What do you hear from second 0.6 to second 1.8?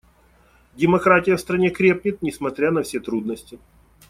Демократия в стране